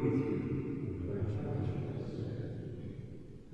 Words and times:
with 0.00 0.24
you. 0.24 0.48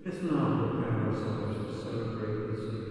Let 0.09 0.19
us 0.21 0.29
now 0.29 0.55
prepare 0.61 1.05
ourselves 1.05 1.59
to 1.67 1.75
celebrate 1.75 2.53
this 2.53 2.86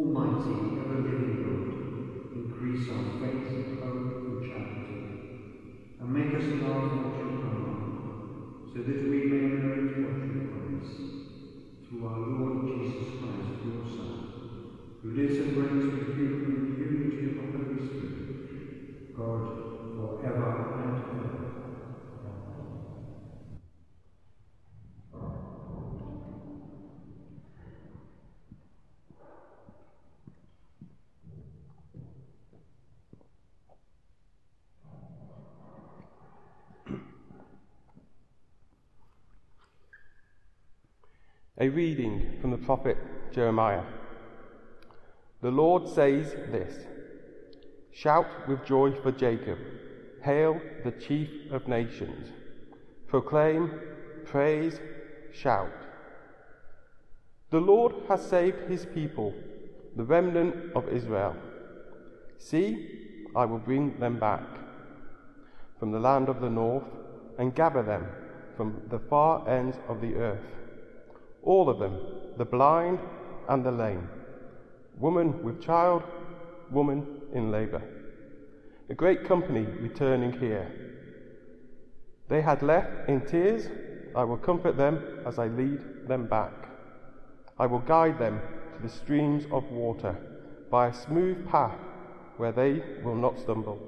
Almighty, 0.00 0.72
ever 0.76 0.96
living 0.96 1.40
God, 1.40 1.76
increase 2.30 2.88
our 2.88 3.04
faith, 3.04 3.60
hope, 3.78 4.14
and 4.24 4.40
charity, 4.40 5.12
and 5.98 6.12
make 6.12 6.34
us 6.34 6.50
love 6.52 6.90
what 6.92 7.20
you 7.20 7.30
command, 7.30 7.98
so 8.64 8.80
that 8.80 9.06
we 9.06 9.22
may 9.24 9.46
merit 9.46 9.98
what 9.98 10.24
you 10.26 10.36
promise. 10.36 11.10
Through 11.82 12.06
our 12.06 12.18
Lord 12.18 12.64
Jesus 12.64 13.10
Christ, 13.10 13.62
your 13.62 13.84
Son, 13.84 14.30
who 15.02 15.10
lives 15.10 15.38
and 15.38 15.56
reigns 15.56 15.90
with 15.90 16.16
you 16.16 16.40
in 16.44 16.60
the 16.60 16.70
unity 16.70 17.24
of 17.24 17.34
the 17.36 17.42
Holy 17.42 17.78
Spirit, 17.78 18.32
God, 19.12 19.50
for 19.94 20.14
ever 20.20 20.64
and 20.76 21.02
ever. 21.10 21.49
A 41.62 41.68
reading 41.68 42.38
from 42.40 42.52
the 42.52 42.56
prophet 42.56 42.96
Jeremiah. 43.34 43.82
The 45.42 45.50
Lord 45.50 45.86
says 45.86 46.32
this 46.50 46.86
Shout 47.92 48.48
with 48.48 48.64
joy 48.64 48.92
for 49.02 49.12
Jacob, 49.12 49.58
hail 50.22 50.58
the 50.84 50.92
chief 50.92 51.28
of 51.52 51.68
nations. 51.68 52.28
Proclaim, 53.08 53.78
praise, 54.24 54.80
shout. 55.34 55.68
The 57.50 57.60
Lord 57.60 57.92
has 58.08 58.24
saved 58.24 58.70
his 58.70 58.86
people, 58.86 59.34
the 59.96 60.04
remnant 60.04 60.74
of 60.74 60.88
Israel. 60.88 61.36
See, 62.38 62.88
I 63.36 63.44
will 63.44 63.58
bring 63.58 64.00
them 64.00 64.18
back 64.18 64.46
from 65.78 65.92
the 65.92 66.00
land 66.00 66.30
of 66.30 66.40
the 66.40 66.48
north 66.48 66.88
and 67.38 67.54
gather 67.54 67.82
them 67.82 68.06
from 68.56 68.80
the 68.88 68.98
far 68.98 69.46
ends 69.46 69.76
of 69.90 70.00
the 70.00 70.14
earth 70.14 70.59
all 71.42 71.68
of 71.68 71.78
them, 71.78 71.98
the 72.36 72.44
blind 72.44 72.98
and 73.48 73.64
the 73.64 73.72
lame, 73.72 74.08
woman 74.98 75.42
with 75.42 75.62
child, 75.62 76.02
woman 76.70 77.06
in 77.34 77.50
labour. 77.50 77.82
A 78.88 78.94
great 78.94 79.24
company 79.24 79.62
returning 79.80 80.32
here. 80.32 80.70
They 82.28 82.42
had 82.42 82.62
left 82.62 83.08
in 83.08 83.26
tears. 83.26 83.68
I 84.14 84.24
will 84.24 84.36
comfort 84.36 84.76
them 84.76 85.22
as 85.26 85.38
I 85.38 85.46
lead 85.46 86.08
them 86.08 86.26
back. 86.26 86.52
I 87.58 87.66
will 87.66 87.80
guide 87.80 88.18
them 88.18 88.40
to 88.76 88.82
the 88.82 88.88
streams 88.88 89.44
of 89.52 89.70
water 89.70 90.16
by 90.70 90.88
a 90.88 90.94
smooth 90.94 91.48
path 91.48 91.78
where 92.36 92.52
they 92.52 92.82
will 93.04 93.16
not 93.16 93.38
stumble. 93.38 93.78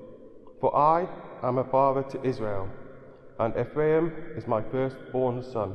For 0.60 0.76
I 0.76 1.08
am 1.42 1.58
a 1.58 1.64
father 1.64 2.02
to 2.02 2.24
Israel, 2.24 2.68
and 3.38 3.56
Ephraim 3.56 4.12
is 4.36 4.46
my 4.46 4.62
firstborn 4.62 5.42
son. 5.42 5.74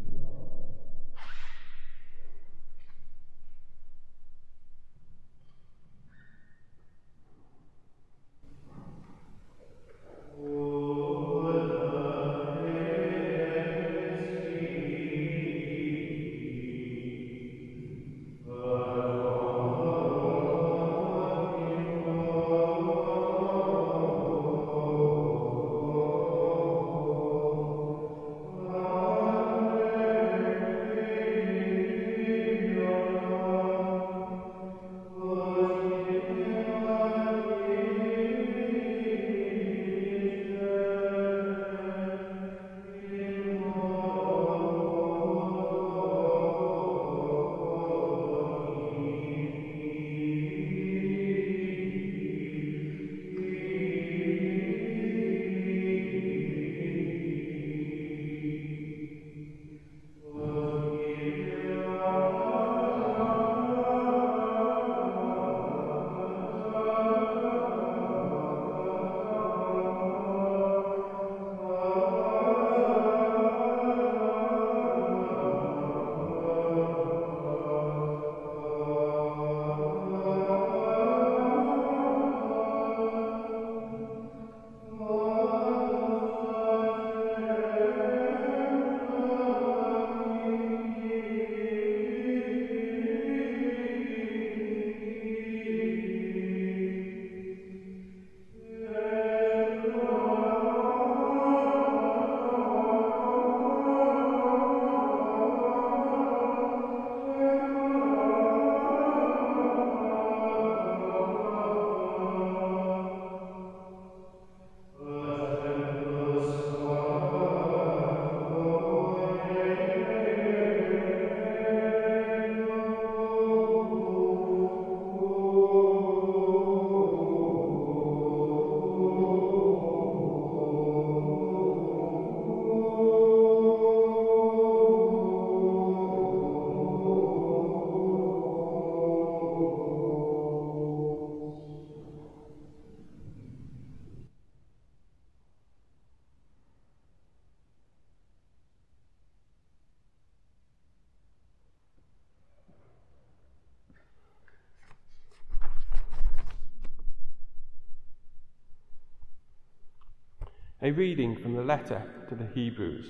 A 160.83 160.89
reading 160.89 161.35
from 161.35 161.53
the 161.53 161.61
letter 161.61 162.01
to 162.27 162.33
the 162.33 162.47
Hebrews. 162.55 163.05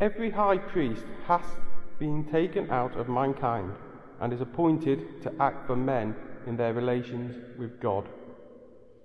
Every 0.00 0.30
high 0.30 0.58
priest 0.58 1.02
has 1.26 1.42
been 1.98 2.26
taken 2.30 2.70
out 2.70 2.96
of 2.96 3.08
mankind 3.08 3.72
and 4.20 4.32
is 4.32 4.40
appointed 4.40 5.20
to 5.22 5.32
act 5.40 5.66
for 5.66 5.74
men 5.74 6.14
in 6.46 6.56
their 6.56 6.72
relations 6.72 7.34
with 7.58 7.80
God, 7.80 8.08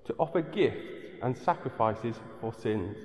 to 0.05 0.13
offer 0.19 0.41
gifts 0.41 0.85
and 1.23 1.35
sacrifices 1.35 2.17
for 2.39 2.53
sins. 2.53 2.97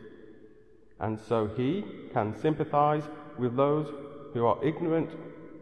And 1.00 1.18
so 1.18 1.46
he 1.56 1.87
can 2.12 2.38
sympathize 2.38 3.04
with 3.38 3.56
those 3.56 3.90
who 4.35 4.44
are 4.44 4.62
ignorant 4.62 5.08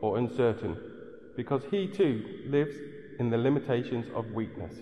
or 0.00 0.18
uncertain, 0.18 0.76
because 1.36 1.62
he 1.70 1.86
too 1.86 2.46
lives 2.48 2.74
in 3.20 3.30
the 3.30 3.38
limitations 3.38 4.06
of 4.12 4.32
weakness. 4.32 4.74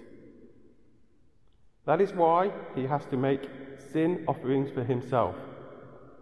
That 1.85 2.01
is 2.01 2.12
why 2.12 2.51
he 2.75 2.85
has 2.87 3.05
to 3.07 3.17
make 3.17 3.49
sin 3.93 4.25
offerings 4.29 4.71
for 4.71 4.85
himself, 4.85 5.35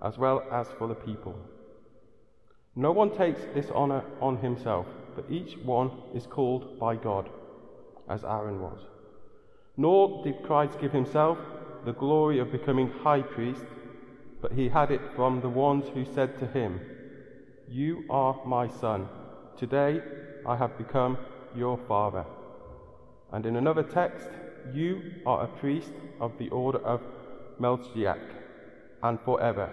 as 0.02 0.17
well 0.17 0.43
as 0.50 0.69
for 0.79 0.88
the 0.88 0.95
people. 0.95 1.35
No 2.75 2.93
one 2.93 3.14
takes 3.17 3.40
this 3.55 3.71
honor 3.75 4.02
on 4.21 4.38
himself, 4.38 4.87
but 5.14 5.31
each 5.31 5.59
one 5.59 5.90
is 6.14 6.26
called 6.26 6.79
by 6.79 6.97
God, 6.97 7.29
as 8.09 8.25
Aaron 8.25 8.62
was. 8.62 8.81
Nor 9.76 10.25
did 10.25 10.43
Christ 10.43 10.81
give 10.81 10.93
himself 10.93 11.38
the 11.85 11.93
glory 11.93 12.38
of 12.38 12.52
becoming 12.52 12.90
high 13.02 13.23
priest, 13.23 13.64
but 14.40 14.52
he 14.52 14.69
had 14.69 14.90
it 14.90 15.02
from 15.14 15.40
the 15.40 15.49
ones 15.49 15.85
who 15.93 16.05
said 16.05 16.38
to 16.38 16.47
him, 16.47 16.81
You 17.69 18.05
are 18.09 18.40
my 18.47 18.69
son. 18.69 19.09
Today 19.59 20.00
I 20.47 20.57
have 20.57 20.79
become 20.79 21.19
your 21.55 21.79
father. 21.88 22.25
And 23.33 23.45
in 23.47 23.57
another 23.57 23.83
text, 23.83 24.29
You 24.73 25.02
are 25.26 25.45
a 25.45 25.49
priest 25.49 25.93
of 26.21 26.38
the 26.38 26.49
order 26.50 26.79
of 26.79 27.00
Melchizedek, 27.59 28.23
and 29.02 29.19
forever. 29.21 29.71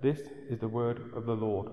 This 0.00 0.20
is 0.48 0.58
the 0.58 0.68
word 0.68 1.00
of 1.14 1.26
the 1.26 1.34
Lord. 1.34 1.68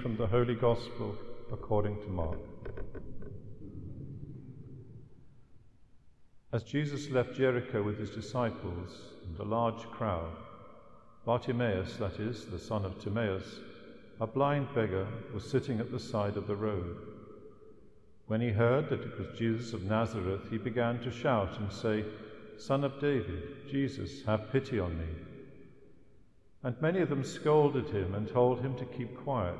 From 0.00 0.16
the 0.16 0.26
Holy 0.26 0.54
Gospel 0.54 1.16
according 1.52 1.96
to 2.02 2.08
Mark. 2.08 2.38
As 6.52 6.62
Jesus 6.62 7.10
left 7.10 7.34
Jericho 7.34 7.82
with 7.82 7.98
his 7.98 8.10
disciples 8.10 8.92
and 9.26 9.38
a 9.38 9.42
large 9.42 9.82
crowd, 9.90 10.30
Bartimaeus, 11.24 11.96
that 11.96 12.20
is, 12.20 12.46
the 12.46 12.60
son 12.60 12.84
of 12.84 13.02
Timaeus, 13.02 13.58
a 14.20 14.26
blind 14.26 14.68
beggar, 14.72 15.06
was 15.34 15.48
sitting 15.48 15.80
at 15.80 15.90
the 15.90 15.98
side 15.98 16.36
of 16.36 16.46
the 16.46 16.56
road. 16.56 16.96
When 18.26 18.40
he 18.40 18.50
heard 18.50 18.88
that 18.90 19.00
it 19.00 19.18
was 19.18 19.36
Jesus 19.36 19.72
of 19.72 19.82
Nazareth, 19.82 20.48
he 20.48 20.58
began 20.58 21.00
to 21.00 21.10
shout 21.10 21.58
and 21.58 21.72
say, 21.72 22.04
Son 22.56 22.84
of 22.84 23.00
David, 23.00 23.68
Jesus, 23.68 24.24
have 24.26 24.52
pity 24.52 24.78
on 24.78 24.96
me. 24.96 25.06
And 26.62 26.80
many 26.80 27.00
of 27.00 27.08
them 27.08 27.24
scolded 27.24 27.88
him 27.88 28.14
and 28.14 28.28
told 28.28 28.60
him 28.60 28.76
to 28.76 28.84
keep 28.84 29.16
quiet. 29.24 29.58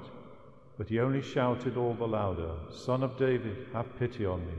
But 0.78 0.88
he 0.88 1.00
only 1.00 1.20
shouted 1.20 1.76
all 1.76 1.94
the 1.94 2.06
louder, 2.06 2.52
Son 2.73 3.02
of 3.02 3.18
David, 3.18 3.66
have 3.73 3.99
pity 3.99 4.25
on 4.25 4.47
me. 4.47 4.54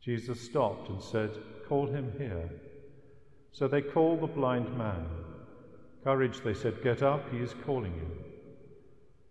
Jesus 0.00 0.40
stopped 0.40 0.90
and 0.90 1.02
said, 1.02 1.30
Call 1.66 1.86
him 1.86 2.12
here. 2.18 2.50
So 3.52 3.66
they 3.66 3.82
called 3.82 4.20
the 4.20 4.26
blind 4.26 4.76
man. 4.76 5.06
Courage, 6.04 6.40
they 6.42 6.54
said, 6.54 6.82
get 6.82 7.02
up, 7.02 7.30
he 7.30 7.38
is 7.38 7.54
calling 7.66 7.94
you. 7.94 8.24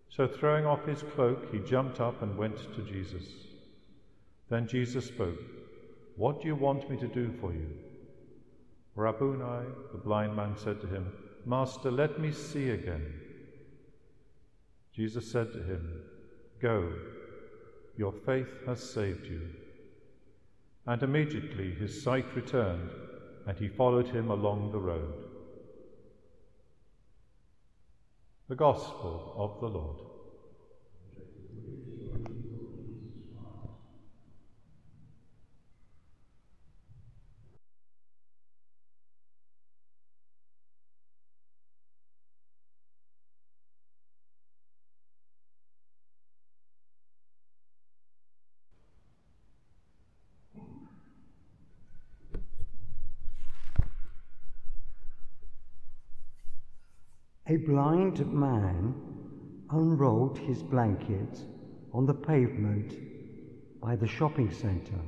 So 0.10 0.28
throwing 0.28 0.66
off 0.66 0.86
his 0.86 1.04
cloak, 1.16 1.52
he 1.52 1.60
jumped 1.60 2.00
up 2.00 2.22
and 2.22 2.38
went 2.38 2.58
to 2.76 2.82
Jesus. 2.82 3.24
Then 4.50 4.68
Jesus 4.68 5.06
spoke, 5.08 5.40
What 6.16 6.42
do 6.42 6.48
you 6.48 6.56
want 6.56 6.90
me 6.90 6.98
to 6.98 7.08
do 7.08 7.32
for 7.40 7.54
you? 7.54 7.68
Rabboni, 8.96 9.68
the 9.92 9.98
blind 9.98 10.36
man 10.36 10.56
said 10.58 10.82
to 10.82 10.88
him, 10.88 11.12
Master, 11.46 11.90
let 11.90 12.20
me 12.20 12.32
see 12.32 12.72
again. 12.72 13.19
Jesus 14.94 15.32
said 15.32 15.54
to 15.54 15.64
him, 15.64 16.02
Go, 16.62 16.92
your 17.96 18.12
faith 18.12 18.48
has 18.66 18.82
saved 18.82 19.26
you. 19.26 19.42
And 20.86 21.04
immediately 21.04 21.72
his 21.72 22.02
sight 22.02 22.26
returned, 22.36 22.90
and 23.46 23.58
he 23.58 23.68
followed 23.68 24.08
him 24.08 24.32
along 24.32 24.72
the 24.72 24.80
road. 24.80 25.26
The 28.48 28.56
Gospel 28.56 29.36
of 29.38 29.62
the 29.62 29.68
Lord. 29.68 29.98
A 57.50 57.58
blind 57.80 58.20
man 58.34 58.94
unrolled 59.70 60.38
his 60.38 60.62
blanket 60.62 61.46
on 61.94 62.06
the 62.06 62.14
pavement 62.14 62.94
by 63.80 63.96
the 63.96 64.06
shopping 64.06 64.52
centre, 64.52 65.06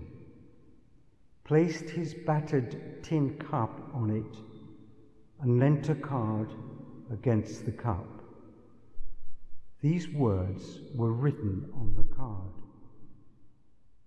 placed 1.44 1.90
his 1.90 2.14
battered 2.14 3.04
tin 3.04 3.38
cup 3.40 3.78
on 3.94 4.10
it, 4.10 4.38
and 5.42 5.60
leant 5.60 5.90
a 5.90 5.96
card 5.96 6.50
against 7.12 7.66
the 7.66 7.74
cup. 7.74 8.08
These 9.82 10.08
words 10.08 10.80
were 10.96 11.12
written 11.12 11.70
on 11.76 11.94
the 11.98 12.16
card 12.16 12.54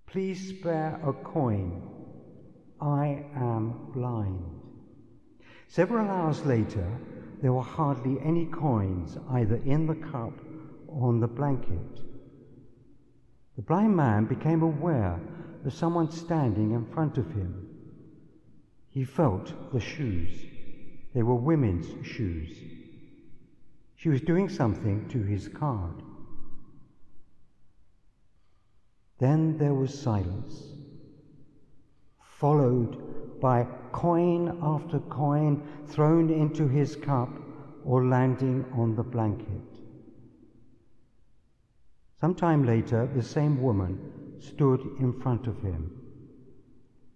Please 0.07 0.57
spare 0.57 0.99
a 1.07 1.13
coin. 1.13 1.83
I 2.81 3.27
am 3.37 3.91
blind. 3.93 4.43
Several 5.69 6.09
hours 6.09 6.43
later, 6.47 6.89
there 7.45 7.53
were 7.53 7.63
hardly 7.63 8.19
any 8.23 8.47
coins 8.47 9.19
either 9.33 9.57
in 9.67 9.87
the 9.87 9.95
cup 9.95 10.33
or 10.89 11.09
on 11.09 11.21
the 11.21 11.29
blanket. 11.29 12.01
The 13.57 13.61
blind 13.61 13.95
man 13.95 14.25
became 14.25 14.63
aware 14.63 15.21
of 15.63 15.75
someone 15.75 16.11
standing 16.11 16.71
in 16.71 16.87
front 16.87 17.19
of 17.19 17.31
him. 17.33 17.69
He 18.89 19.05
felt 19.05 19.71
the 19.75 19.79
shoes, 19.79 20.31
They 21.13 21.23
were 21.23 21.35
women's 21.35 22.07
shoes. 22.07 22.57
She 23.95 24.09
was 24.09 24.23
doing 24.23 24.49
something 24.49 25.07
to 25.11 25.23
his 25.23 25.47
card. 25.47 26.03
Then 29.19 29.59
there 29.59 29.75
was 29.75 29.93
silence, 29.93 30.63
followed 32.23 33.39
by 33.39 33.67
coin 33.95 34.59
after 34.61 34.99
coin 34.99 35.63
thrown 35.87 36.29
into 36.29 36.67
his 36.67 36.97
cup 36.97 37.31
or 37.85 38.05
landing 38.05 38.65
on 38.77 38.97
the 38.97 39.03
blanket. 39.05 39.63
Some 42.21 42.35
time 42.35 42.67
later, 42.67 43.09
the 43.15 43.23
same 43.23 43.63
woman 43.63 44.37
stood 44.41 44.81
in 44.99 45.13
front 45.21 45.47
of 45.47 45.63
him. 45.63 45.93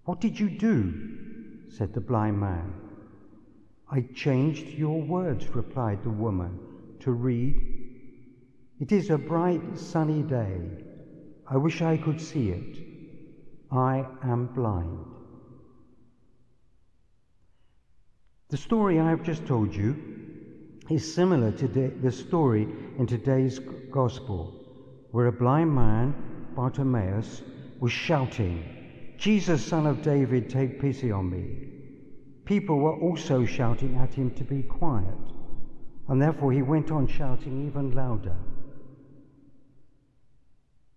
What 0.05 0.21
did 0.21 0.39
you 0.39 0.49
do? 0.51 1.67
said 1.69 1.93
the 1.93 2.01
blind 2.01 2.39
man. 2.39 2.73
I 3.91 4.03
changed 4.15 4.69
your 4.69 5.03
words, 5.03 5.49
replied 5.49 6.05
the 6.05 6.11
woman, 6.11 6.61
to 7.01 7.11
read, 7.11 7.57
It 8.79 8.93
is 8.93 9.11
a 9.11 9.19
bright 9.19 9.77
sunny 9.77 10.23
day. 10.23 10.61
I 11.45 11.57
wish 11.57 11.83
I 11.83 11.97
could 11.97 12.21
see 12.21 12.51
it. 12.51 12.79
I 13.73 14.07
am 14.23 14.47
blind. 14.55 15.18
The 18.51 18.57
story 18.57 18.99
I 18.99 19.11
have 19.11 19.23
just 19.23 19.45
told 19.45 19.75
you 19.75 19.95
is 20.89 21.15
similar 21.15 21.53
to 21.53 21.69
the 21.69 22.11
story 22.11 22.63
in 22.97 23.07
today's 23.07 23.59
gospel, 23.91 24.55
where 25.11 25.27
a 25.27 25.33
blind 25.33 25.75
man, 25.75 26.15
Bartimaeus, 26.57 27.43
was 27.79 27.93
shouting, 27.93 29.15
Jesus, 29.19 29.63
son 29.63 29.87
of 29.87 30.01
David, 30.01 30.49
take 30.49 30.81
pity 30.81 31.13
on 31.13 31.29
me. 31.29 31.69
People 32.47 32.79
were 32.79 32.99
also 32.99 33.45
shouting 33.45 33.97
at 33.97 34.15
him 34.15 34.31
to 34.31 34.45
be 34.45 34.63
quiet, 34.63 35.19
and 36.09 36.23
therefore 36.23 36.51
he 36.51 36.63
went 36.63 36.91
on 36.91 37.07
shouting 37.07 37.67
even 37.67 37.91
louder. 37.91 38.37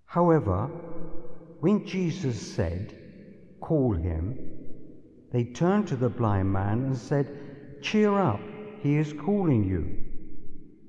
However, 0.06 0.68
when 1.60 1.86
Jesus 1.86 2.56
said, 2.56 2.98
Call 3.60 3.94
him, 3.94 4.51
they 5.32 5.46
turned 5.46 5.88
to 5.88 5.96
the 5.96 6.10
blind 6.10 6.52
man 6.52 6.84
and 6.84 6.98
said, 6.98 7.82
Cheer 7.82 8.18
up, 8.20 8.42
he 8.82 8.98
is 8.98 9.14
calling 9.14 9.64
you. 9.64 9.98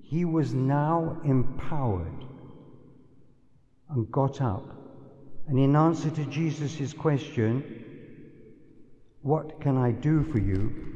He 0.03 0.25
was 0.25 0.53
now 0.53 1.21
empowered 1.25 2.25
and 3.91 4.11
got 4.11 4.41
up. 4.41 4.65
And 5.49 5.59
in 5.59 5.77
answer 5.77 6.11
to 6.11 6.25
Jesus' 6.27 6.93
question, 6.93 7.65
What 9.23 9.61
can 9.61 9.77
I 9.77 9.93
do 9.93 10.23
for 10.25 10.39
you? 10.39 10.93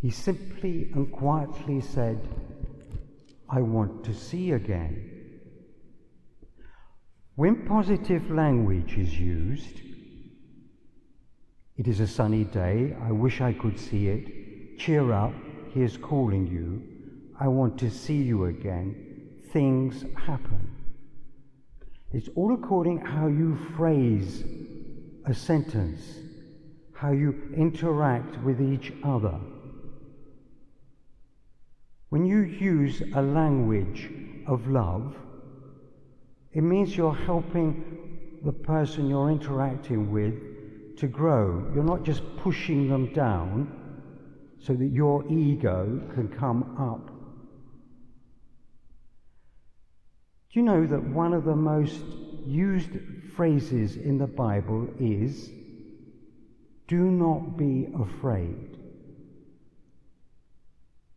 he 0.00 0.10
simply 0.10 0.90
and 0.94 1.12
quietly 1.12 1.80
said, 1.80 2.26
I 3.48 3.60
want 3.60 4.02
to 4.04 4.14
see 4.14 4.52
again. 4.52 5.10
When 7.34 7.66
positive 7.66 8.30
language 8.30 8.96
is 8.96 9.18
used, 9.18 9.82
it 11.80 11.88
is 11.88 12.00
a 12.00 12.06
sunny 12.06 12.44
day, 12.44 12.94
I 13.02 13.10
wish 13.10 13.40
I 13.40 13.54
could 13.54 13.80
see 13.80 14.08
it. 14.08 14.78
Cheer 14.78 15.14
up, 15.14 15.32
he 15.72 15.80
is 15.80 15.96
calling 15.96 16.46
you. 16.46 16.82
I 17.40 17.48
want 17.48 17.78
to 17.78 17.88
see 17.88 18.18
you 18.20 18.44
again. 18.44 19.30
Things 19.50 20.04
happen. 20.14 20.76
It's 22.12 22.28
all 22.36 22.52
according 22.52 22.98
how 22.98 23.28
you 23.28 23.58
phrase 23.78 24.44
a 25.24 25.32
sentence, 25.32 26.02
how 26.92 27.12
you 27.12 27.50
interact 27.56 28.36
with 28.42 28.60
each 28.60 28.92
other. 29.02 29.40
When 32.10 32.26
you 32.26 32.40
use 32.40 33.00
a 33.14 33.22
language 33.22 34.10
of 34.46 34.68
love, 34.68 35.16
it 36.52 36.60
means 36.60 36.94
you're 36.94 37.14
helping 37.14 38.38
the 38.44 38.52
person 38.52 39.08
you're 39.08 39.30
interacting 39.30 40.12
with 40.12 40.49
to 41.00 41.08
grow. 41.08 41.70
You're 41.74 41.84
not 41.84 42.04
just 42.04 42.22
pushing 42.38 42.88
them 42.88 43.12
down 43.12 43.76
so 44.60 44.74
that 44.74 44.86
your 44.86 45.26
ego 45.30 46.00
can 46.14 46.28
come 46.28 46.76
up. 46.78 47.08
Do 50.52 50.58
you 50.58 50.62
know 50.62 50.86
that 50.86 51.02
one 51.02 51.32
of 51.32 51.44
the 51.44 51.56
most 51.56 52.02
used 52.46 52.90
phrases 53.36 53.96
in 53.96 54.18
the 54.18 54.26
Bible 54.26 54.88
is, 54.98 55.48
do 56.88 57.10
not 57.10 57.56
be 57.56 57.88
afraid? 57.98 58.76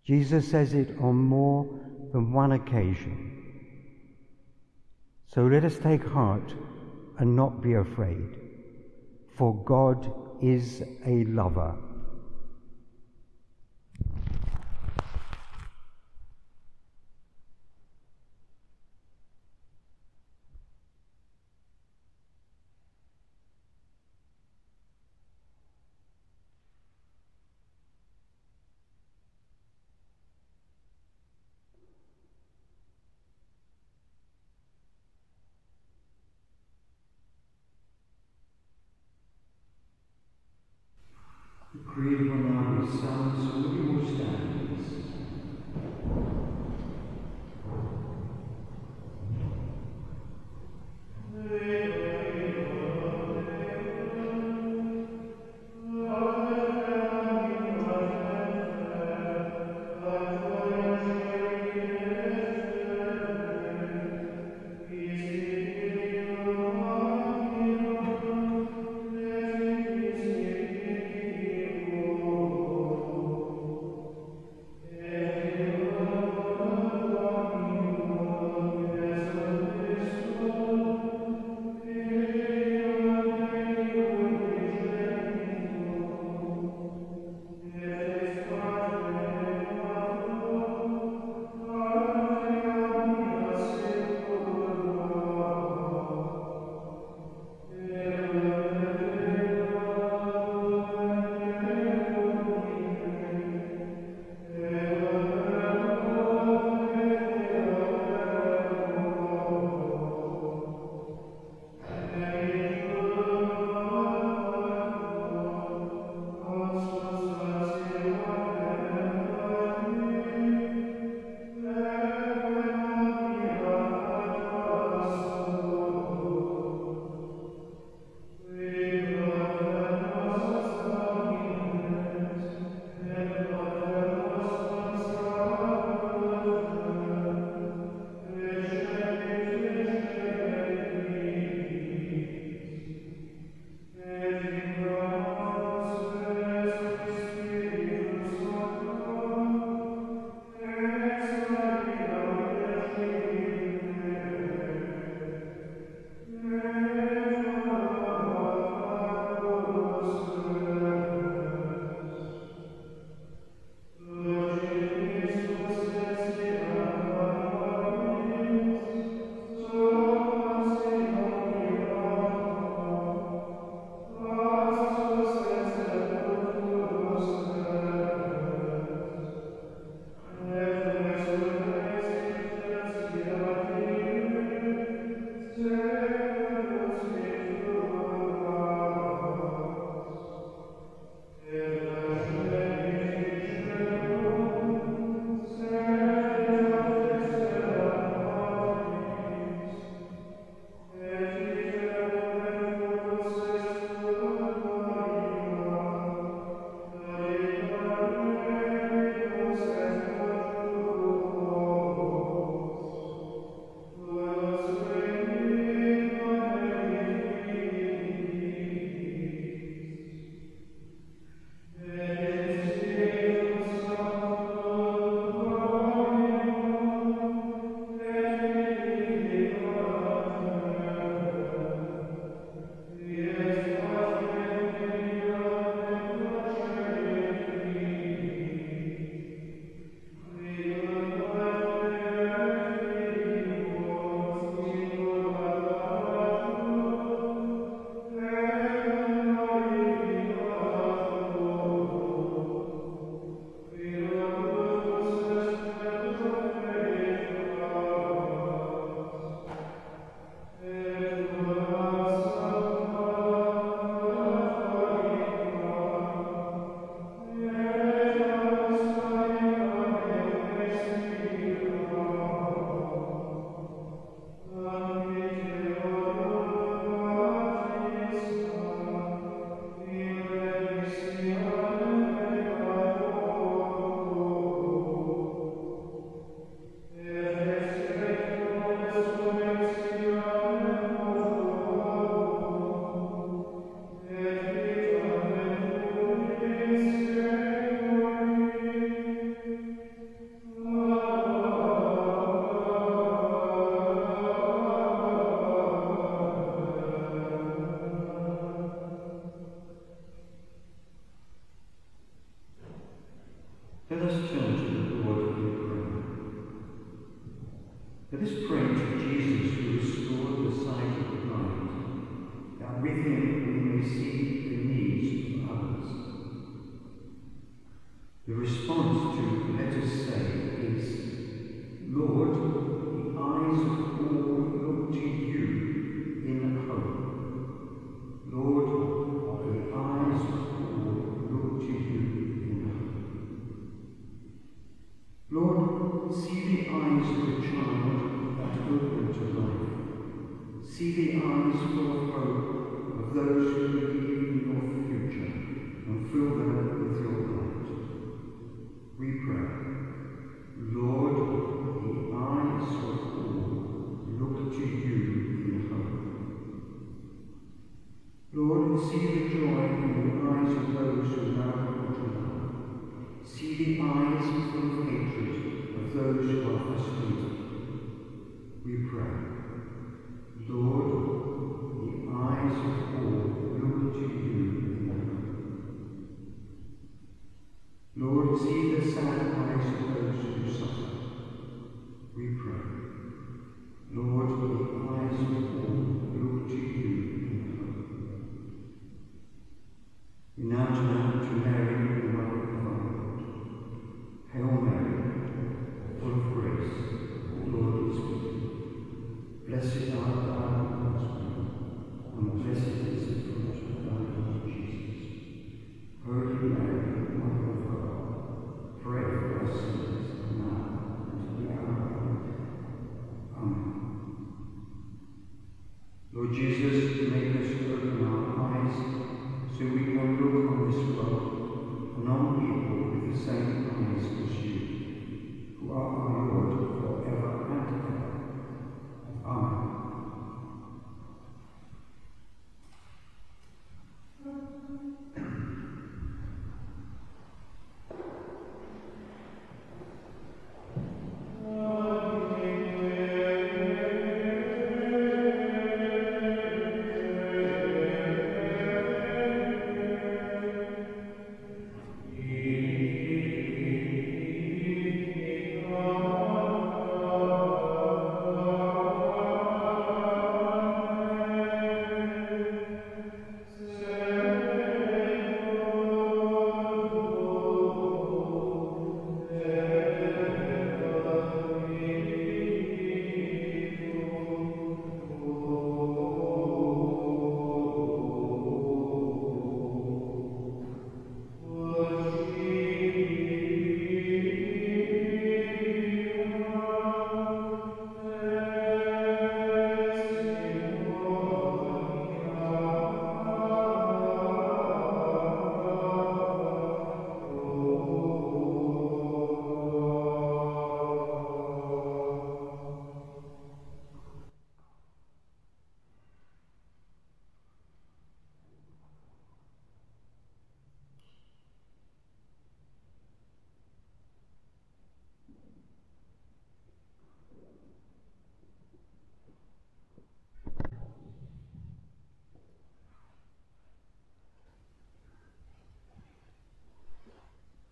Jesus 0.06 0.50
says 0.50 0.74
it 0.74 0.98
on 1.02 1.16
more 1.16 1.68
than 2.12 2.32
one 2.32 2.52
occasion. 2.52 3.32
So 5.34 5.48
let 5.48 5.66
us 5.66 5.78
take 5.80 6.06
heart 6.06 6.54
and 7.18 7.36
not 7.36 7.62
be 7.62 7.74
afraid, 7.74 8.43
for 9.38 9.56
God 9.66 10.12
is 10.42 10.84
a 11.06 11.24
lover. 11.26 11.76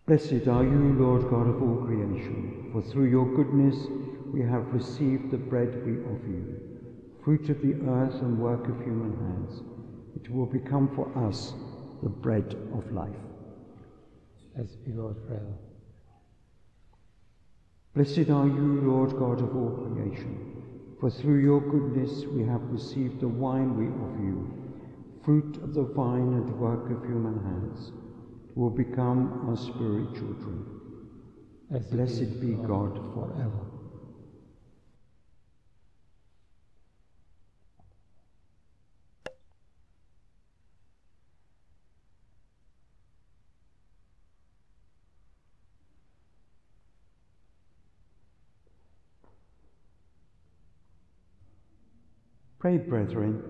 Blessed 0.04 0.48
are 0.48 0.64
you, 0.64 0.96
Lord 0.98 1.30
God 1.30 1.46
of 1.46 1.62
all 1.62 1.86
creation, 1.86 2.70
for 2.72 2.82
through 2.82 3.04
your 3.04 3.24
goodness 3.36 3.86
we 4.32 4.40
have 4.42 4.74
received 4.74 5.30
the 5.30 5.36
bread 5.36 5.86
we 5.86 5.92
offer 6.00 6.26
you, 6.26 6.60
fruit 7.22 7.48
of 7.48 7.62
the 7.62 7.74
earth 7.88 8.20
and 8.20 8.40
work 8.40 8.66
of 8.66 8.80
human 8.80 9.16
hands. 9.16 9.62
It 10.16 10.28
will 10.28 10.46
become 10.46 10.92
for 10.96 11.06
us 11.16 11.54
the 12.02 12.08
bread 12.08 12.52
of 12.74 12.90
life. 12.90 13.14
As 14.58 14.74
be 14.74 14.92
Lord 14.92 15.16
forever. 15.28 15.54
Blessed 17.94 18.28
are 18.30 18.48
you, 18.48 18.80
Lord 18.82 19.10
God 19.10 19.40
of 19.40 19.54
all 19.54 19.88
creation, 19.94 20.64
for 20.98 21.10
through 21.10 21.42
your 21.42 21.60
goodness 21.60 22.24
we 22.26 22.42
have 22.42 22.72
received 22.72 23.20
the 23.20 23.28
wine 23.28 23.76
we 23.76 23.86
offer 23.86 24.24
you, 24.24 24.50
fruit 25.24 25.62
of 25.62 25.74
the 25.74 25.84
vine 25.84 26.34
and 26.34 26.58
work 26.58 26.90
of 26.90 27.04
human 27.04 27.38
hands. 27.44 27.92
Will 28.54 28.70
become 28.70 29.48
our 29.48 29.56
spiritual 29.56 30.34
drink. 30.34 30.66
As 31.70 31.86
Blessed 31.86 32.40
be 32.40 32.52
God 32.52 32.96
forever. 33.14 33.66
Pray, 52.58 52.76
brethren, 52.76 53.42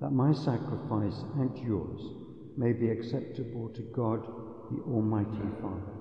that 0.00 0.10
my 0.10 0.32
sacrifice 0.32 1.22
and 1.36 1.56
yours 1.58 2.27
may 2.58 2.72
be 2.72 2.90
acceptable 2.90 3.68
to 3.68 3.82
God, 3.94 4.26
the 4.72 4.82
Almighty 4.82 5.30
Father. 5.62 5.94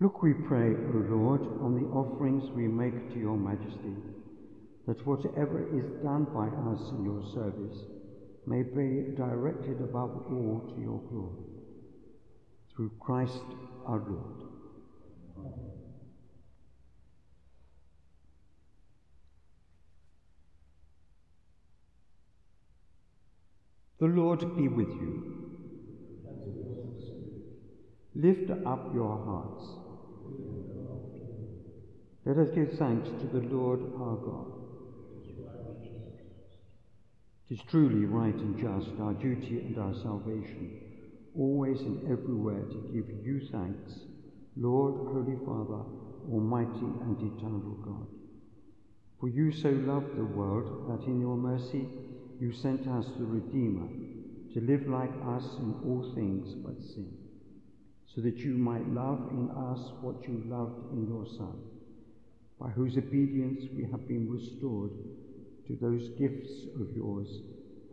Look, 0.00 0.22
we 0.22 0.32
pray, 0.32 0.70
O 0.70 1.04
Lord, 1.14 1.42
on 1.60 1.74
the 1.74 1.86
offerings 1.90 2.50
we 2.56 2.66
make 2.66 3.12
to 3.12 3.18
your 3.18 3.36
majesty, 3.36 3.96
that 4.86 5.06
whatever 5.06 5.68
is 5.78 5.84
done 6.02 6.24
by 6.32 6.46
us 6.72 6.90
in 6.92 7.04
your 7.04 7.22
service 7.34 7.84
may 8.46 8.62
be 8.62 9.14
directed 9.14 9.82
above 9.82 10.24
all 10.32 10.72
to 10.74 10.80
your 10.80 11.02
glory. 11.10 11.44
Through 12.74 12.92
Christ 12.98 13.44
our 13.86 14.02
Lord. 14.08 14.39
The 24.00 24.06
Lord 24.06 24.40
be 24.56 24.66
with 24.66 24.88
you. 24.88 25.30
Lift 28.14 28.50
up 28.50 28.94
your 28.94 29.16
hearts. 29.24 29.64
Let 32.24 32.38
us 32.38 32.48
give 32.54 32.78
thanks 32.78 33.08
to 33.08 33.26
the 33.26 33.46
Lord 33.54 33.80
our 34.00 34.16
God. 34.16 34.60
It 37.50 37.54
is 37.54 37.60
truly 37.68 38.06
right 38.06 38.34
and 38.34 38.58
just, 38.58 38.88
our 39.00 39.12
duty 39.12 39.58
and 39.58 39.76
our 39.76 39.92
salvation, 39.92 40.80
always 41.36 41.80
and 41.80 42.10
everywhere 42.10 42.62
to 42.62 42.90
give 42.94 43.10
you 43.22 43.40
thanks, 43.52 43.92
Lord, 44.62 44.94
Holy 44.94 45.38
Father, 45.46 45.82
Almighty 46.30 46.84
and 47.00 47.16
eternal 47.16 47.78
God. 47.82 48.06
For 49.18 49.30
you 49.30 49.50
so 49.50 49.70
loved 49.70 50.18
the 50.18 50.24
world 50.24 50.86
that 50.90 51.06
in 51.06 51.18
your 51.18 51.38
mercy 51.38 51.88
you 52.38 52.52
sent 52.52 52.86
us 52.86 53.06
the 53.18 53.24
Redeemer 53.24 53.88
to 54.52 54.60
live 54.60 54.86
like 54.86 55.12
us 55.24 55.44
in 55.60 55.74
all 55.86 56.12
things 56.14 56.52
but 56.56 56.78
sin, 56.82 57.10
so 58.04 58.20
that 58.20 58.36
you 58.40 58.50
might 58.50 58.86
love 58.90 59.30
in 59.30 59.48
us 59.50 59.92
what 60.02 60.22
you 60.28 60.42
loved 60.46 60.92
in 60.92 61.08
your 61.08 61.24
Son, 61.38 61.56
by 62.60 62.68
whose 62.68 62.98
obedience 62.98 63.64
we 63.74 63.84
have 63.90 64.06
been 64.06 64.28
restored 64.28 64.90
to 65.68 65.78
those 65.80 66.10
gifts 66.18 66.66
of 66.78 66.94
yours, 66.94 67.28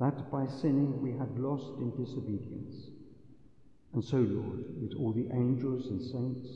that 0.02 0.30
by 0.30 0.46
sinning 0.48 1.02
we 1.02 1.12
had 1.12 1.40
lost 1.40 1.80
in 1.80 1.92
disobedience. 1.92 2.90
And 3.94 4.04
so, 4.04 4.18
Lord, 4.18 4.64
with 4.82 4.94
all 5.00 5.14
the 5.14 5.28
angels 5.34 5.88
and 5.88 6.02
saints, 6.02 6.50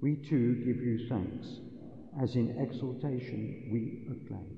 we 0.00 0.16
too 0.16 0.54
give 0.64 0.76
you 0.76 1.08
thanks, 1.08 1.60
as 2.22 2.36
in 2.36 2.56
exaltation 2.58 3.68
we 3.70 4.06
acclaim. 4.10 4.57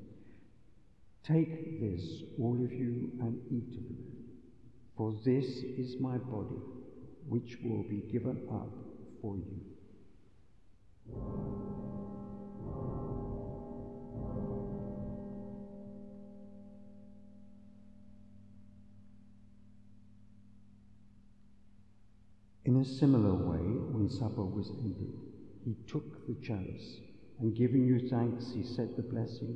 Take 1.23 1.79
this, 1.79 2.23
all 2.39 2.57
of 2.63 2.71
you, 2.71 3.11
and 3.21 3.39
eat 3.51 3.77
of 3.77 3.85
it, 3.91 4.05
for 4.97 5.13
this 5.23 5.45
is 5.45 5.99
my 5.99 6.17
body, 6.17 6.59
which 7.29 7.57
will 7.63 7.83
be 7.83 8.01
given 8.11 8.41
up 8.51 8.69
for 9.21 9.37
you. 9.37 9.61
In 22.65 22.77
a 22.77 22.85
similar 22.85 23.33
way, 23.33 23.59
when 23.59 24.09
supper 24.09 24.43
was 24.43 24.71
ended, 24.79 25.19
he 25.63 25.75
took 25.87 26.25
the 26.25 26.35
chalice, 26.41 26.99
and 27.39 27.55
giving 27.55 27.85
you 27.85 28.09
thanks, 28.09 28.53
he 28.53 28.63
said 28.63 28.95
the 28.95 29.03
blessing, 29.03 29.55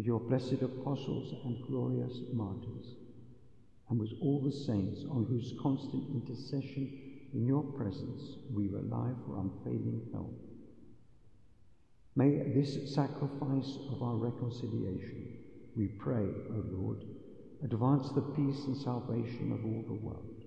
with 0.00 0.06
your 0.06 0.20
blessed 0.20 0.62
apostles 0.62 1.34
and 1.44 1.62
glorious 1.66 2.20
martyrs, 2.32 2.94
and 3.90 4.00
with 4.00 4.08
all 4.22 4.40
the 4.40 4.50
saints 4.50 5.04
on 5.10 5.26
whose 5.28 5.52
constant 5.62 6.02
intercession 6.14 6.90
in 7.34 7.46
your 7.46 7.62
presence 7.62 8.38
we 8.50 8.66
rely 8.68 9.10
for 9.26 9.36
unfailing 9.40 10.00
help. 10.10 10.32
May 12.16 12.50
this 12.54 12.94
sacrifice 12.94 13.76
of 13.92 14.02
our 14.02 14.16
reconciliation, 14.16 15.36
we 15.76 15.88
pray, 15.88 16.24
O 16.48 16.64
Lord, 16.72 17.04
advance 17.62 18.08
the 18.12 18.22
peace 18.22 18.64
and 18.68 18.78
salvation 18.78 19.52
of 19.52 19.62
all 19.66 19.84
the 19.86 20.02
world. 20.02 20.44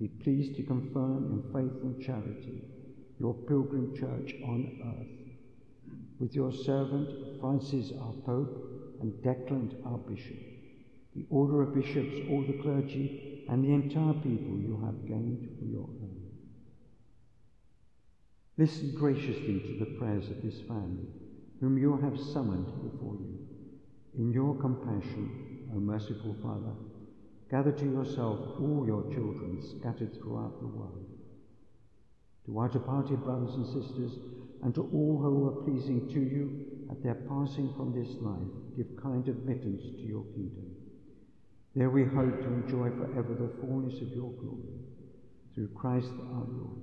Be 0.00 0.08
pleased 0.08 0.56
to 0.56 0.62
confirm 0.62 1.26
in 1.26 1.52
faith 1.52 1.82
and 1.82 2.02
charity 2.02 2.62
your 3.20 3.34
pilgrim 3.34 3.94
church 3.94 4.34
on 4.42 4.80
earth, 4.86 5.23
with 6.18 6.34
your 6.34 6.52
servant 6.52 7.08
Francis 7.40 7.92
our 8.00 8.12
Pope 8.24 8.98
and 9.00 9.12
Declan 9.22 9.74
our 9.86 9.98
Bishop, 9.98 10.36
the 11.14 11.26
order 11.30 11.62
of 11.62 11.74
bishops, 11.74 12.14
all 12.28 12.42
the 12.42 12.58
clergy, 12.62 13.44
and 13.48 13.64
the 13.64 13.72
entire 13.72 14.14
people 14.14 14.58
you 14.58 14.80
have 14.84 15.06
gained 15.06 15.58
for 15.58 15.64
your 15.64 15.88
own. 16.02 16.24
Listen 18.56 18.94
graciously 18.94 19.60
to 19.60 19.78
the 19.78 19.98
prayers 19.98 20.28
of 20.30 20.40
this 20.42 20.60
family, 20.60 21.08
whom 21.60 21.76
you 21.76 21.96
have 21.96 22.18
summoned 22.18 22.66
before 22.90 23.14
you. 23.14 23.38
In 24.16 24.32
your 24.32 24.54
compassion, 24.56 25.68
O 25.74 25.80
merciful 25.80 26.36
Father, 26.40 26.72
gather 27.50 27.72
to 27.72 27.84
yourself 27.84 28.38
all 28.60 28.84
your 28.86 29.02
children 29.12 29.60
scattered 29.60 30.14
throughout 30.14 30.60
the 30.60 30.68
world. 30.68 31.04
To 32.46 32.58
our 32.58 32.68
departed 32.68 33.24
brothers 33.24 33.54
and 33.54 33.66
sisters, 33.66 34.12
and 34.64 34.74
to 34.74 34.80
all 34.92 35.20
who 35.22 35.46
are 35.46 35.62
pleasing 35.62 36.08
to 36.08 36.20
you 36.20 36.66
at 36.90 37.02
their 37.02 37.14
passing 37.14 37.72
from 37.76 37.92
this 37.92 38.16
life, 38.20 38.76
give 38.76 38.86
kind 39.00 39.28
admittance 39.28 39.82
to 39.82 40.02
your 40.02 40.24
kingdom. 40.34 40.74
There 41.76 41.90
we 41.90 42.04
hope 42.04 42.40
to 42.40 42.46
enjoy 42.46 42.90
forever 42.90 43.34
the 43.34 43.60
fullness 43.60 44.00
of 44.00 44.08
your 44.08 44.32
glory, 44.32 44.80
through 45.54 45.68
Christ 45.74 46.10
our 46.32 46.46
Lord, 46.48 46.80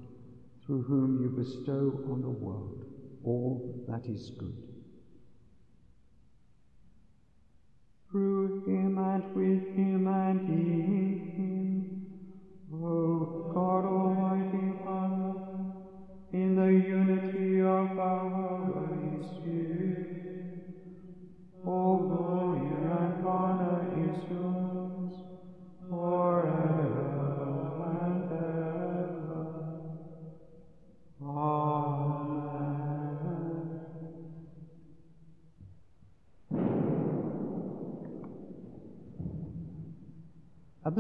through 0.66 0.84
whom 0.84 1.22
you 1.22 1.30
bestow 1.30 2.00
on 2.12 2.22
the 2.22 2.30
world 2.30 2.86
all 3.24 3.86
that 3.88 4.06
is 4.08 4.32
good. 4.38 4.71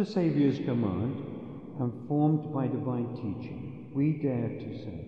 The 0.01 0.07
Saviour's 0.07 0.57
command, 0.57 1.13
and 1.79 2.07
formed 2.07 2.51
by 2.51 2.65
divine 2.65 3.07
teaching, 3.17 3.87
we 3.93 4.13
dare 4.13 4.49
to 4.49 4.83
say, 4.83 5.00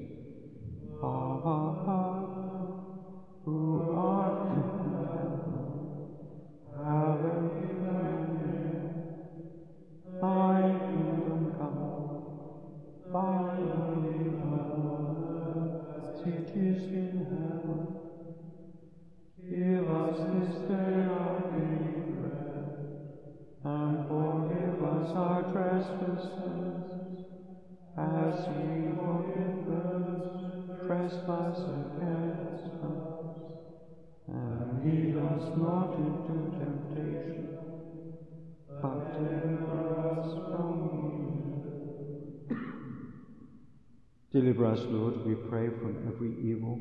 Deliver 44.34 44.66
us, 44.66 44.80
Lord, 44.86 45.26
we 45.26 45.36
pray, 45.36 45.70
from 45.70 46.12
every 46.12 46.34
evil. 46.44 46.80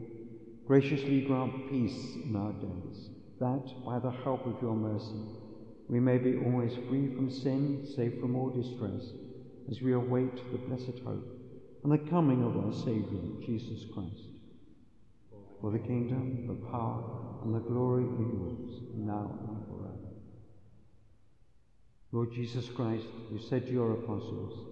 Graciously 0.67 1.21
grant 1.21 1.69
peace 1.69 2.17
in 2.25 2.35
our 2.35 2.53
days, 2.53 3.11
that, 3.41 3.85
by 3.85 3.99
the 3.99 4.11
help 4.11 4.47
of 4.47 4.63
your 4.63 4.75
mercy, 4.75 5.21
we 5.89 6.01
may 6.01 6.17
be 6.17 6.39
always 6.39 6.73
free 6.89 7.15
from 7.15 7.31
sin, 7.31 7.87
safe 7.95 8.19
from 8.21 8.37
all 8.37 8.49
distress, 8.49 9.13
as 9.71 9.83
we 9.83 9.93
await 9.93 10.35
the 10.51 10.59
blessed 10.59 10.99
hope 11.05 11.29
and 11.85 11.93
the 11.93 12.11
coming 12.11 12.43
of 12.43 12.57
our 12.57 12.73
Saviour, 12.73 13.21
Jesus 13.45 13.85
Christ. 13.93 14.29
For 15.61 15.71
the 15.71 15.79
kingdom, 15.79 16.47
the 16.47 16.71
power, 16.71 17.41
and 17.45 17.55
the 17.55 17.61
glory 17.61 18.05
are 18.05 18.33
yours, 18.33 18.81
now 18.97 19.39
and 19.49 19.67
forever. 19.67 20.15
Lord 22.13 22.33
Jesus 22.33 22.69
Christ, 22.69 23.05
you 23.31 23.41
said 23.41 23.67
to 23.67 23.73
your 23.73 23.93
apostles, 23.93 24.72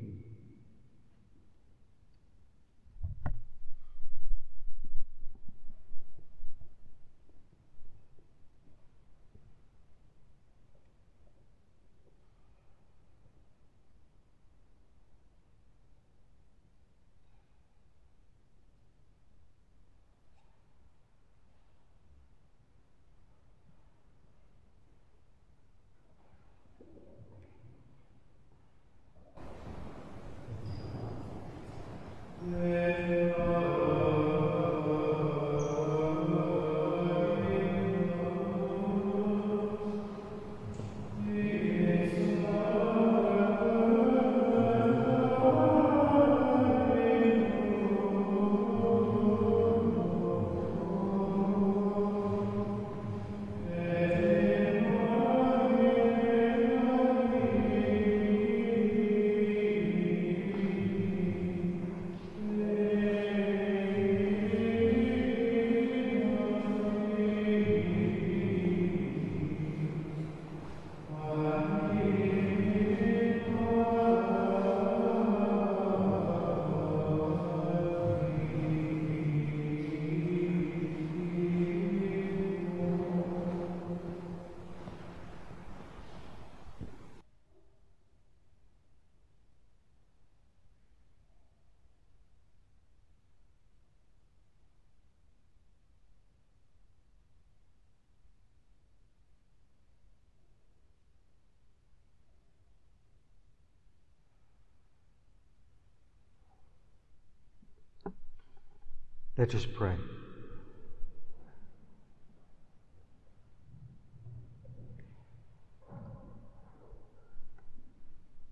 Let 109.37 109.55
us 109.55 109.65
pray. 109.65 109.95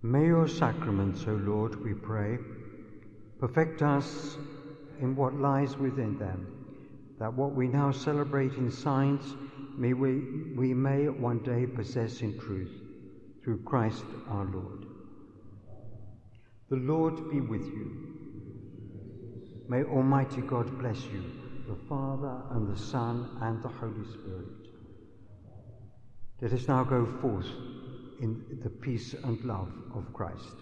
May 0.02 0.24
your 0.24 0.48
sacraments, 0.48 1.24
O 1.26 1.32
Lord, 1.32 1.84
we 1.84 1.92
pray, 1.92 2.38
perfect 3.38 3.82
us 3.82 4.38
in 5.00 5.14
what 5.14 5.34
lies 5.34 5.76
within 5.76 6.18
them, 6.18 6.46
that 7.18 7.34
what 7.34 7.54
we 7.54 7.68
now 7.68 7.92
celebrate 7.92 8.54
in 8.54 8.70
signs 8.70 9.34
may 9.76 9.92
we, 9.92 10.22
we 10.56 10.72
may 10.72 11.10
one 11.10 11.40
day 11.40 11.66
possess 11.66 12.22
in 12.22 12.38
truth, 12.40 12.72
through 13.44 13.62
Christ 13.64 14.04
our 14.30 14.46
Lord. 14.46 14.86
The 16.70 16.76
Lord 16.76 17.30
be 17.30 17.40
with 17.40 17.66
you. 17.66 18.09
May 19.70 19.84
Almighty 19.84 20.40
God 20.40 20.80
bless 20.80 21.00
you, 21.04 21.22
the 21.68 21.76
Father 21.88 22.42
and 22.50 22.68
the 22.68 22.76
Son 22.76 23.38
and 23.40 23.62
the 23.62 23.68
Holy 23.68 24.04
Spirit. 24.04 24.48
Let 26.40 26.52
us 26.52 26.66
now 26.66 26.82
go 26.82 27.06
forth 27.06 27.46
in 28.20 28.58
the 28.64 28.68
peace 28.68 29.14
and 29.14 29.40
love 29.44 29.70
of 29.94 30.12
Christ. 30.12 30.56